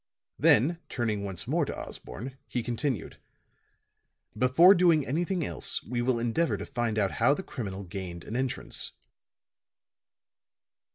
Then 0.39 0.79
turning 0.89 1.23
once 1.23 1.47
more 1.47 1.63
to 1.63 1.77
Osborne, 1.77 2.35
he 2.47 2.63
continued. 2.63 3.17
"Before 4.35 4.73
doing 4.73 5.05
anything 5.05 5.45
else 5.45 5.83
we 5.83 6.01
will 6.01 6.17
endeavor 6.17 6.57
to 6.57 6.65
find 6.65 6.97
out 6.97 7.11
how 7.21 7.35
the 7.35 7.43
criminal 7.43 7.83
gained 7.83 8.23
an 8.23 8.35
entrance." 8.35 8.93